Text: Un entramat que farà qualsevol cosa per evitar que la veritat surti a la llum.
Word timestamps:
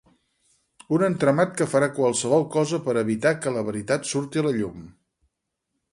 Un 0.97 1.03
entramat 1.07 1.51
que 1.59 1.67
farà 1.73 1.89
qualsevol 1.99 2.47
cosa 2.57 2.81
per 2.89 2.97
evitar 3.05 3.35
que 3.45 3.55
la 3.59 3.67
veritat 3.71 4.11
surti 4.15 4.43
a 4.45 4.49
la 4.49 4.55
llum. 4.61 4.85